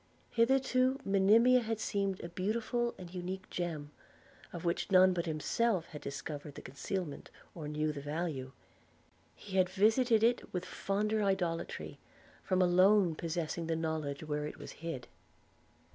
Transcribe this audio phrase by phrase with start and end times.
[0.31, 3.91] Hitherto Monimia had seemed a beautiful and unique gem,
[4.51, 8.51] of which none but himself had discovered the concealment, or knew the value.
[9.35, 11.99] He had visited it with fonder idolatry,
[12.41, 15.07] from alone possessing the knowledge where it was hid.